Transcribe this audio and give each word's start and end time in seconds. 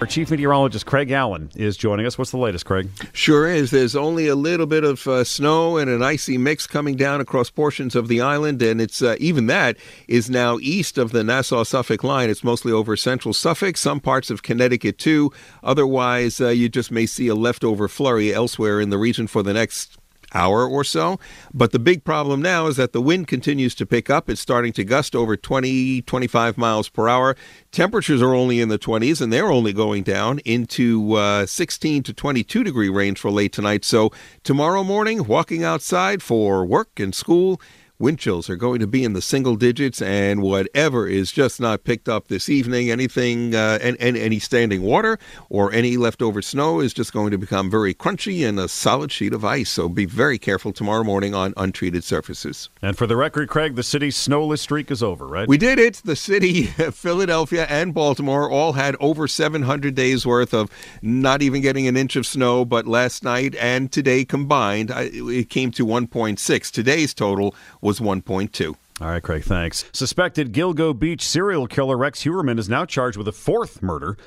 Our 0.00 0.06
chief 0.06 0.30
meteorologist 0.30 0.86
Craig 0.86 1.10
Allen 1.10 1.50
is 1.56 1.76
joining 1.76 2.06
us. 2.06 2.16
What's 2.16 2.30
the 2.30 2.38
latest, 2.38 2.64
Craig? 2.64 2.88
Sure 3.12 3.48
is. 3.48 3.72
There's 3.72 3.96
only 3.96 4.28
a 4.28 4.36
little 4.36 4.66
bit 4.66 4.84
of 4.84 5.04
uh, 5.08 5.24
snow 5.24 5.76
and 5.76 5.90
an 5.90 6.04
icy 6.04 6.38
mix 6.38 6.68
coming 6.68 6.94
down 6.94 7.20
across 7.20 7.50
portions 7.50 7.96
of 7.96 8.06
the 8.06 8.20
island, 8.20 8.62
and 8.62 8.80
it's 8.80 9.02
uh, 9.02 9.16
even 9.18 9.46
that 9.46 9.76
is 10.06 10.30
now 10.30 10.56
east 10.60 10.98
of 10.98 11.10
the 11.10 11.24
Nassau-Suffolk 11.24 12.04
line. 12.04 12.30
It's 12.30 12.44
mostly 12.44 12.70
over 12.70 12.96
central 12.96 13.34
Suffolk, 13.34 13.76
some 13.76 13.98
parts 13.98 14.30
of 14.30 14.44
Connecticut 14.44 14.98
too. 14.98 15.32
Otherwise, 15.64 16.40
uh, 16.40 16.50
you 16.50 16.68
just 16.68 16.92
may 16.92 17.04
see 17.04 17.26
a 17.26 17.34
leftover 17.34 17.88
flurry 17.88 18.32
elsewhere 18.32 18.80
in 18.80 18.90
the 18.90 18.98
region 18.98 19.26
for 19.26 19.42
the 19.42 19.52
next 19.52 19.98
hour 20.34 20.66
or 20.66 20.84
so. 20.84 21.18
But 21.52 21.72
the 21.72 21.78
big 21.78 22.04
problem 22.04 22.42
now 22.42 22.66
is 22.66 22.76
that 22.76 22.92
the 22.92 23.00
wind 23.00 23.28
continues 23.28 23.74
to 23.76 23.86
pick 23.86 24.10
up. 24.10 24.28
It's 24.28 24.40
starting 24.40 24.72
to 24.74 24.84
gust 24.84 25.14
over 25.14 25.36
20, 25.36 26.02
25 26.02 26.58
miles 26.58 26.88
per 26.88 27.08
hour. 27.08 27.36
Temperatures 27.72 28.22
are 28.22 28.34
only 28.34 28.60
in 28.60 28.68
the 28.68 28.78
20s, 28.78 29.20
and 29.20 29.32
they're 29.32 29.50
only 29.50 29.72
going 29.72 30.02
down 30.02 30.38
into 30.40 31.14
uh, 31.14 31.46
16 31.46 32.02
to 32.04 32.12
22 32.12 32.64
degree 32.64 32.88
range 32.88 33.18
for 33.18 33.30
late 33.30 33.52
tonight. 33.52 33.84
So 33.84 34.10
tomorrow 34.42 34.84
morning, 34.84 35.26
walking 35.26 35.64
outside 35.64 36.22
for 36.22 36.64
work 36.64 36.98
and 36.98 37.14
school, 37.14 37.60
Wind 38.00 38.20
chills 38.20 38.48
are 38.48 38.54
going 38.54 38.78
to 38.78 38.86
be 38.86 39.02
in 39.02 39.12
the 39.12 39.20
single 39.20 39.56
digits, 39.56 40.00
and 40.00 40.40
whatever 40.40 41.08
is 41.08 41.32
just 41.32 41.60
not 41.60 41.82
picked 41.82 42.08
up 42.08 42.28
this 42.28 42.48
evening, 42.48 42.92
anything, 42.92 43.56
uh, 43.56 43.80
and, 43.82 43.96
and 44.00 44.16
any 44.16 44.38
standing 44.38 44.82
water 44.82 45.18
or 45.50 45.72
any 45.72 45.96
leftover 45.96 46.40
snow 46.40 46.78
is 46.78 46.94
just 46.94 47.12
going 47.12 47.32
to 47.32 47.38
become 47.38 47.68
very 47.68 47.92
crunchy 47.92 48.48
and 48.48 48.60
a 48.60 48.68
solid 48.68 49.10
sheet 49.10 49.34
of 49.34 49.44
ice. 49.44 49.68
So 49.68 49.88
be 49.88 50.04
very 50.04 50.38
careful 50.38 50.72
tomorrow 50.72 51.02
morning 51.02 51.34
on 51.34 51.54
untreated 51.56 52.04
surfaces. 52.04 52.70
And 52.82 52.96
for 52.96 53.08
the 53.08 53.16
record, 53.16 53.48
Craig, 53.48 53.74
the 53.74 53.82
city's 53.82 54.14
snowless 54.14 54.60
streak 54.62 54.92
is 54.92 55.02
over, 55.02 55.26
right? 55.26 55.48
We 55.48 55.58
did 55.58 55.80
it. 55.80 56.00
The 56.04 56.14
city, 56.14 56.66
Philadelphia, 56.92 57.66
and 57.68 57.92
Baltimore 57.92 58.48
all 58.48 58.74
had 58.74 58.94
over 59.00 59.26
700 59.26 59.96
days 59.96 60.24
worth 60.24 60.54
of 60.54 60.70
not 61.02 61.42
even 61.42 61.62
getting 61.62 61.88
an 61.88 61.96
inch 61.96 62.14
of 62.14 62.28
snow. 62.28 62.64
But 62.64 62.86
last 62.86 63.24
night 63.24 63.56
and 63.56 63.90
today 63.90 64.24
combined, 64.24 64.92
it 64.94 65.50
came 65.50 65.72
to 65.72 65.84
1.6. 65.84 66.70
Today's 66.70 67.12
total 67.12 67.56
was 67.88 68.00
1.2. 68.00 68.76
All 69.00 69.08
right, 69.08 69.22
Craig, 69.22 69.44
thanks. 69.44 69.86
Suspected 69.94 70.52
Gilgo 70.52 70.92
Beach 70.92 71.26
serial 71.26 71.66
killer 71.66 71.96
Rex 71.96 72.22
Heuermann 72.22 72.58
is 72.58 72.68
now 72.68 72.84
charged 72.84 73.16
with 73.16 73.26
a 73.26 73.32
fourth 73.32 73.82
murder. 73.82 74.18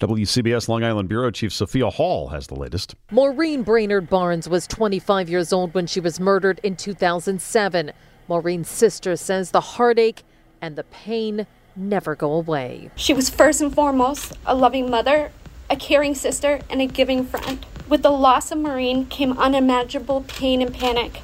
WCBS 0.00 0.68
Long 0.68 0.82
Island 0.82 1.10
Bureau 1.10 1.30
Chief 1.30 1.52
Sophia 1.52 1.90
Hall 1.90 2.28
has 2.28 2.46
the 2.46 2.54
latest. 2.54 2.94
Maureen 3.10 3.62
Brainard 3.62 4.08
Barnes 4.08 4.48
was 4.48 4.66
25 4.66 5.28
years 5.28 5.52
old 5.52 5.74
when 5.74 5.86
she 5.86 6.00
was 6.00 6.18
murdered 6.18 6.60
in 6.62 6.76
2007. 6.76 7.92
Maureen's 8.26 8.70
sister 8.70 9.16
says 9.16 9.50
the 9.50 9.60
heartache 9.60 10.22
and 10.62 10.76
the 10.76 10.84
pain 10.84 11.46
never 11.76 12.16
go 12.16 12.32
away. 12.32 12.90
She 12.96 13.12
was 13.12 13.28
first 13.28 13.60
and 13.60 13.74
foremost 13.74 14.32
a 14.46 14.54
loving 14.54 14.88
mother, 14.88 15.30
a 15.68 15.76
caring 15.76 16.14
sister, 16.14 16.60
and 16.70 16.80
a 16.80 16.86
giving 16.86 17.26
friend. 17.26 17.66
With 17.86 18.02
the 18.02 18.12
loss 18.12 18.50
of 18.50 18.56
Maureen 18.56 19.04
came 19.04 19.36
unimaginable 19.36 20.24
pain 20.26 20.62
and 20.62 20.72
panic. 20.72 21.20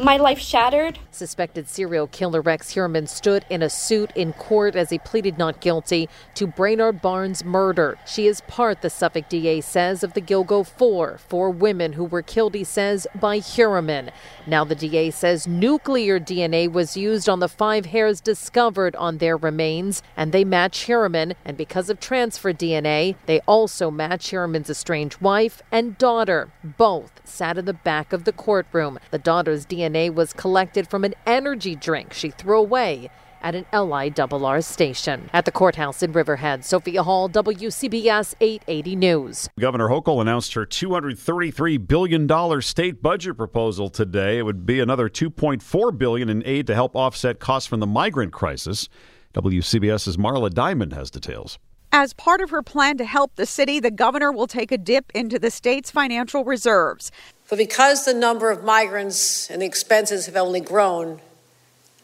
My 0.00 0.16
life 0.16 0.38
shattered. 0.38 0.98
Suspected 1.20 1.68
serial 1.68 2.06
killer 2.06 2.40
Rex 2.40 2.72
Heuermann 2.72 3.06
stood 3.06 3.44
in 3.50 3.60
a 3.60 3.68
suit 3.68 4.10
in 4.14 4.32
court 4.32 4.74
as 4.74 4.88
he 4.88 4.98
pleaded 4.98 5.36
not 5.36 5.60
guilty 5.60 6.08
to 6.34 6.46
Brainard 6.46 7.02
Barnes' 7.02 7.44
murder. 7.44 7.98
She 8.06 8.26
is 8.26 8.40
part, 8.48 8.80
the 8.80 8.88
Suffolk 8.88 9.28
DA 9.28 9.60
says, 9.60 10.02
of 10.02 10.14
the 10.14 10.22
Gilgo 10.22 10.66
Four, 10.66 11.18
four 11.18 11.50
women 11.50 11.92
who 11.92 12.04
were 12.06 12.22
killed, 12.22 12.54
he 12.54 12.64
says, 12.64 13.06
by 13.14 13.38
Heuermann. 13.38 14.12
Now 14.46 14.64
the 14.64 14.74
DA 14.74 15.10
says 15.10 15.46
nuclear 15.46 16.18
DNA 16.18 16.72
was 16.72 16.96
used 16.96 17.28
on 17.28 17.40
the 17.40 17.48
five 17.48 17.84
hairs 17.84 18.22
discovered 18.22 18.96
on 18.96 19.18
their 19.18 19.36
remains, 19.36 20.02
and 20.16 20.32
they 20.32 20.42
match 20.42 20.86
Heuermann. 20.86 21.34
And 21.44 21.54
because 21.54 21.90
of 21.90 22.00
transfer 22.00 22.54
DNA, 22.54 23.16
they 23.26 23.40
also 23.40 23.90
match 23.90 24.30
Heuermann's 24.30 24.70
estranged 24.70 25.20
wife 25.20 25.60
and 25.70 25.98
daughter. 25.98 26.50
Both 26.64 27.20
sat 27.28 27.58
in 27.58 27.66
the 27.66 27.74
back 27.74 28.14
of 28.14 28.24
the 28.24 28.32
courtroom. 28.32 28.98
The 29.10 29.18
daughter's 29.18 29.66
DNA 29.66 30.12
was 30.12 30.32
collected 30.32 30.88
from 30.88 31.04
an 31.04 31.09
energy 31.26 31.74
drink 31.74 32.12
she 32.12 32.30
threw 32.30 32.58
away 32.58 33.10
at 33.42 33.54
an 33.54 33.66
LIRR 33.72 34.62
station. 34.62 35.30
At 35.32 35.44
the 35.44 35.52
courthouse 35.52 36.02
in 36.02 36.12
Riverhead, 36.12 36.64
Sophia 36.64 37.02
Hall, 37.02 37.28
WCBS 37.28 38.34
880 38.40 38.96
News. 38.96 39.48
Governor 39.58 39.88
Hochul 39.88 40.20
announced 40.20 40.54
her 40.54 40.66
$233 40.66 41.86
billion 41.86 42.62
state 42.62 43.02
budget 43.02 43.36
proposal 43.36 43.88
today. 43.88 44.38
It 44.38 44.42
would 44.42 44.66
be 44.66 44.80
another 44.80 45.08
$2.4 45.08 45.98
billion 45.98 46.28
in 46.28 46.42
aid 46.44 46.66
to 46.66 46.74
help 46.74 46.94
offset 46.94 47.38
costs 47.38 47.68
from 47.68 47.80
the 47.80 47.86
migrant 47.86 48.32
crisis. 48.32 48.88
WCBS's 49.34 50.16
Marla 50.16 50.52
Diamond 50.52 50.92
has 50.92 51.10
details. 51.10 51.58
As 51.92 52.12
part 52.12 52.40
of 52.40 52.50
her 52.50 52.62
plan 52.62 52.98
to 52.98 53.04
help 53.04 53.34
the 53.34 53.46
city, 53.46 53.80
the 53.80 53.90
governor 53.90 54.30
will 54.30 54.46
take 54.46 54.70
a 54.70 54.78
dip 54.78 55.10
into 55.12 55.40
the 55.40 55.50
state's 55.50 55.90
financial 55.90 56.44
reserves. 56.44 57.10
But 57.50 57.58
because 57.58 58.04
the 58.04 58.14
number 58.14 58.50
of 58.50 58.62
migrants 58.62 59.50
and 59.50 59.60
the 59.60 59.66
expenses 59.66 60.26
have 60.26 60.36
only 60.36 60.60
grown, 60.60 61.20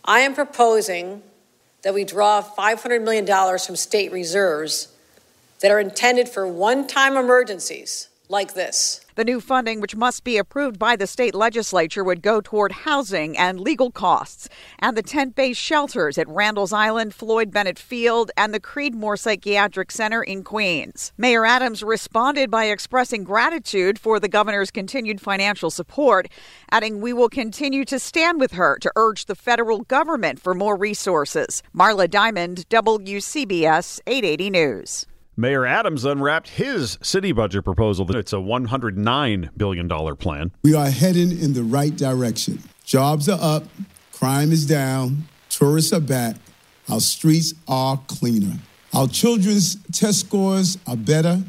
I 0.04 0.20
am 0.20 0.34
proposing 0.34 1.22
that 1.82 1.94
we 1.94 2.04
draw 2.04 2.42
$500 2.42 3.00
million 3.02 3.26
from 3.58 3.76
state 3.76 4.10
reserves 4.10 4.88
that 5.60 5.70
are 5.70 5.78
intended 5.78 6.28
for 6.28 6.48
one 6.48 6.88
time 6.88 7.16
emergencies 7.16 8.08
like 8.28 8.54
this. 8.54 9.05
The 9.16 9.25
new 9.25 9.41
funding, 9.41 9.81
which 9.81 9.97
must 9.97 10.25
be 10.25 10.37
approved 10.37 10.78
by 10.78 10.94
the 10.94 11.06
state 11.06 11.34
legislature, 11.34 12.04
would 12.04 12.21
go 12.21 12.43
toward 12.43 12.71
housing 12.71 13.34
and 13.38 13.59
legal 13.59 13.91
costs 13.91 14.47
and 14.78 14.94
the 14.94 15.03
tent 15.03 15.34
based 15.34 15.59
shelters 15.59 16.19
at 16.19 16.28
Randall's 16.28 16.75
Island, 16.75 17.15
Floyd 17.15 17.50
Bennett 17.50 17.78
Field, 17.78 18.31
and 18.37 18.53
the 18.53 18.60
Creedmoor 18.60 19.19
Psychiatric 19.19 19.91
Center 19.91 20.22
in 20.22 20.44
Queens. 20.44 21.15
Mayor 21.16 21.47
Adams 21.47 21.82
responded 21.82 22.50
by 22.50 22.66
expressing 22.66 23.25
gratitude 23.25 23.99
for 23.99 24.21
the 24.21 24.28
governor's 24.28 24.71
continued 24.71 25.22
financial 25.22 25.71
support, 25.71 26.28
adding, 26.71 27.01
We 27.01 27.15
will 27.15 27.30
continue 27.30 27.86
to 27.86 27.98
stand 27.98 28.39
with 28.39 28.53
her 28.53 28.77
to 28.83 28.92
urge 28.97 29.24
the 29.24 29.34
federal 29.34 29.80
government 29.80 30.42
for 30.42 30.53
more 30.53 30.77
resources. 30.77 31.62
Marla 31.74 32.10
Diamond, 32.10 32.69
WCBS 32.69 33.98
880 34.07 34.51
News. 34.51 35.07
Mayor 35.38 35.66
Adams 35.66 36.06
unwrapped 36.06 36.48
his 36.48 36.97
city 37.03 37.30
budget 37.30 37.62
proposal. 37.62 38.10
It's 38.16 38.33
a 38.33 38.36
$109 38.36 39.50
billion 39.54 40.16
plan. 40.16 40.50
We 40.62 40.74
are 40.74 40.88
heading 40.88 41.30
in 41.30 41.53
the 41.53 41.62
right 41.62 41.94
direction. 41.94 42.62
Jobs 42.86 43.28
are 43.28 43.38
up, 43.38 43.65
crime 44.12 44.50
is 44.50 44.65
down, 44.65 45.24
tourists 45.50 45.92
are 45.92 46.00
back, 46.00 46.36
our 46.88 47.00
streets 47.00 47.53
are 47.68 48.00
cleaner. 48.06 48.56
Our 48.94 49.09
children's 49.09 49.77
test 49.92 50.21
scores 50.21 50.78
are 50.86 50.97
better. 50.97 51.42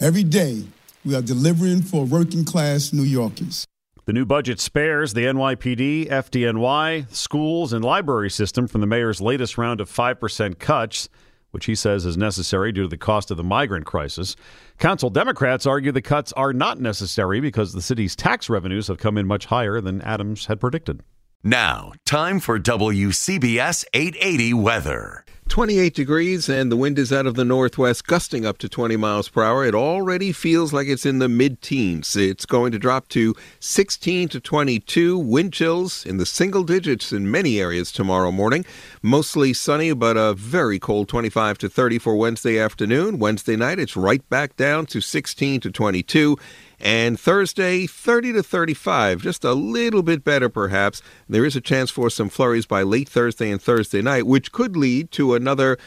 Every 0.00 0.24
day, 0.24 0.64
we 1.04 1.14
are 1.14 1.20
delivering 1.20 1.82
for 1.82 2.06
working 2.06 2.46
class 2.46 2.94
New 2.94 3.02
Yorkers. 3.02 3.66
The 4.06 4.14
new 4.14 4.24
budget 4.24 4.58
spares 4.58 5.12
the 5.12 5.26
NYPD, 5.26 6.08
FDNY, 6.08 7.14
schools, 7.14 7.74
and 7.74 7.84
library 7.84 8.30
system 8.30 8.68
from 8.68 8.80
the 8.80 8.86
mayor's 8.86 9.20
latest 9.20 9.58
round 9.58 9.82
of 9.82 9.90
5% 9.90 10.58
cuts 10.58 11.10
which 11.54 11.66
he 11.66 11.74
says 11.74 12.04
is 12.04 12.16
necessary 12.16 12.72
due 12.72 12.82
to 12.82 12.88
the 12.88 12.98
cost 12.98 13.30
of 13.30 13.36
the 13.36 13.44
migrant 13.44 13.86
crisis. 13.86 14.34
Council 14.78 15.08
Democrats 15.08 15.64
argue 15.64 15.92
the 15.92 16.02
cuts 16.02 16.32
are 16.32 16.52
not 16.52 16.80
necessary 16.80 17.38
because 17.40 17.72
the 17.72 17.80
city's 17.80 18.16
tax 18.16 18.50
revenues 18.50 18.88
have 18.88 18.98
come 18.98 19.16
in 19.16 19.26
much 19.26 19.46
higher 19.46 19.80
than 19.80 20.02
Adams 20.02 20.46
had 20.46 20.58
predicted. 20.60 21.00
Now, 21.44 21.92
time 22.04 22.40
for 22.40 22.58
WCBS 22.58 23.84
880 23.94 24.54
weather. 24.54 25.24
28 25.48 25.94
degrees 25.94 26.48
and 26.48 26.72
the 26.72 26.76
wind 26.76 26.98
is 26.98 27.12
out 27.12 27.26
of 27.26 27.34
the 27.34 27.44
northwest, 27.44 28.06
gusting 28.06 28.44
up 28.44 28.58
to 28.58 28.68
20 28.68 28.96
miles 28.96 29.28
per 29.28 29.42
hour. 29.42 29.64
It 29.64 29.74
already 29.74 30.32
feels 30.32 30.72
like 30.72 30.88
it's 30.88 31.06
in 31.06 31.18
the 31.18 31.28
mid 31.28 31.60
teens. 31.62 32.16
It's 32.16 32.46
going 32.46 32.72
to 32.72 32.78
drop 32.78 33.08
to 33.10 33.34
16 33.60 34.30
to 34.30 34.40
22. 34.40 35.18
Wind 35.18 35.52
chills 35.52 36.04
in 36.06 36.16
the 36.16 36.26
single 36.26 36.64
digits 36.64 37.12
in 37.12 37.30
many 37.30 37.60
areas 37.60 37.92
tomorrow 37.92 38.32
morning. 38.32 38.64
Mostly 39.02 39.52
sunny, 39.52 39.92
but 39.92 40.16
a 40.16 40.34
very 40.34 40.78
cold 40.78 41.08
25 41.08 41.58
to 41.58 41.68
30 41.68 41.98
for 41.98 42.16
Wednesday 42.16 42.58
afternoon. 42.58 43.18
Wednesday 43.18 43.56
night, 43.56 43.78
it's 43.78 43.96
right 43.96 44.28
back 44.28 44.56
down 44.56 44.86
to 44.86 45.00
16 45.00 45.60
to 45.60 45.70
22. 45.70 46.36
And 46.80 47.18
Thursday, 47.18 47.86
30 47.86 48.34
to 48.34 48.42
35, 48.42 49.22
just 49.22 49.44
a 49.44 49.54
little 49.54 50.02
bit 50.02 50.24
better 50.24 50.48
perhaps. 50.48 51.02
There 51.28 51.44
is 51.44 51.56
a 51.56 51.60
chance 51.60 51.90
for 51.90 52.10
some 52.10 52.28
flurries 52.28 52.66
by 52.66 52.82
late 52.82 53.08
Thursday 53.08 53.50
and 53.50 53.60
Thursday 53.60 54.02
night, 54.02 54.26
which 54.26 54.52
could 54.52 54.76
lead 54.76 55.10
to 55.12 55.34
another 55.34 55.78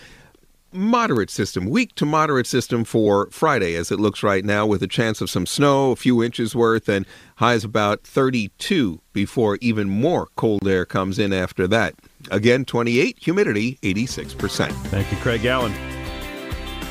moderate 0.72 1.30
system, 1.30 1.70
weak 1.70 1.96
to 1.96 2.06
moderate 2.06 2.48
system 2.48 2.84
for 2.84 3.30
Friday 3.32 3.76
as 3.76 3.92
it 3.92 4.00
looks 4.00 4.22
right 4.24 4.44
now, 4.44 4.66
with 4.66 4.84
a 4.84 4.88
chance 4.88 5.22
of 5.22 5.30
some 5.30 5.46
snow, 5.46 5.92
a 5.92 5.96
few 5.96 6.24
inches 6.24 6.56
worth, 6.56 6.90
and 6.90 7.06
highs 7.38 7.64
about 7.64 8.04
32 8.04 9.02
before 9.14 9.58
even 9.62 9.90
more 9.90 10.28
cold 10.36 10.68
air 10.68 10.86
comes 10.86 11.20
in 11.20 11.34
after 11.34 11.68
that. 11.68 11.96
Again, 12.32 12.66
28, 12.66 13.18
humidity 13.20 13.80
86%. 13.82 14.72
Thank 14.88 15.12
you, 15.12 15.18
Craig 15.18 15.46
Allen. 15.46 15.74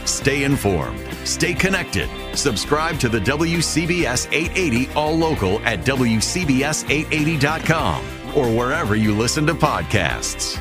Stay 0.06 0.44
informed. 0.44 1.15
Stay 1.26 1.52
connected. 1.52 2.08
Subscribe 2.34 2.99
to 3.00 3.08
the 3.08 3.20
WCBS 3.20 4.28
880 4.32 4.93
All 4.94 5.17
Local 5.17 5.58
at 5.61 5.81
WCBS880.com 5.81 8.05
or 8.34 8.50
wherever 8.50 8.94
you 8.94 9.17
listen 9.17 9.46
to 9.46 9.55
podcasts. 9.55 10.61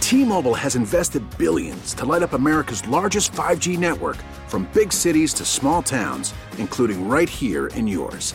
T-Mobile 0.00 0.54
has 0.54 0.76
invested 0.76 1.22
billions 1.38 1.94
to 1.94 2.04
light 2.04 2.22
up 2.22 2.34
America's 2.34 2.86
largest 2.86 3.32
5G 3.32 3.78
network 3.78 4.18
from 4.46 4.68
big 4.74 4.92
cities 4.92 5.32
to 5.32 5.46
small 5.46 5.82
towns, 5.82 6.34
including 6.58 7.08
right 7.08 7.30
here 7.30 7.68
in 7.68 7.88
yours. 7.88 8.34